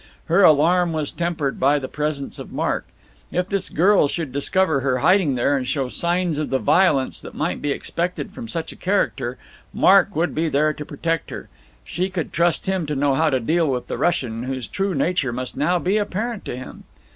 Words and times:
Her 0.25 0.41
alarm 0.41 0.93
was 0.93 1.11
tempered 1.11 1.59
by 1.59 1.77
the 1.77 1.87
presence 1.87 2.39
of 2.39 2.51
Mark. 2.51 2.87
If 3.31 3.47
this 3.49 3.69
girl 3.69 4.07
should 4.07 4.31
discover 4.31 4.79
her 4.79 4.97
hiding 4.97 5.35
there 5.35 5.55
and 5.55 5.67
show 5.67 5.89
signs 5.89 6.39
of 6.39 6.49
the 6.49 6.57
violence 6.57 7.21
that 7.21 7.35
might 7.35 7.61
be 7.61 7.69
expected 7.71 8.31
from 8.31 8.47
such 8.47 8.71
a 8.71 8.75
character, 8.75 9.37
Mark 9.71 10.15
would 10.15 10.33
be 10.33 10.49
there 10.49 10.73
to 10.73 10.83
protect 10.85 11.29
her. 11.29 11.49
She 11.83 12.09
could 12.09 12.33
trust 12.33 12.65
him 12.65 12.87
to 12.87 12.95
know 12.95 13.13
how 13.13 13.29
to 13.29 13.39
deal 13.39 13.67
with 13.67 13.85
the 13.85 13.97
Russian, 13.99 14.41
whose 14.45 14.67
true 14.67 14.95
nature 14.95 15.31
must 15.31 15.55
now 15.55 15.77
be 15.77 15.97
apparent 15.97 16.45
to 16.45 16.57
him. 16.57 16.85